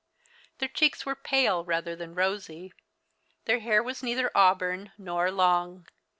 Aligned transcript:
Their 0.57 0.67
cheeks 0.67 1.05
were 1.05 1.13
pale 1.15 1.63
rather 1.63 1.95
than 1.95 2.15
rosy. 2.15 2.73
Their 3.45 3.59
hair 3.59 3.83
was 3.83 4.01
neither 4.01 4.31
auburn 4.33 4.91
nor 4.97 5.29
long. 5.29 5.85